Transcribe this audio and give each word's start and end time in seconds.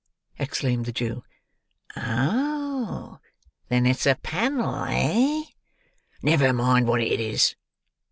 exclaimed 0.39 0.85
the 0.87 0.91
Jew. 0.91 1.23
"Oh! 1.95 3.19
then 3.69 3.85
it's 3.85 4.07
a 4.07 4.15
panel, 4.15 4.73
eh?" 4.87 5.43
"Never 6.23 6.53
mind 6.53 6.87
wot 6.87 7.01
it 7.01 7.19
is!" 7.19 7.55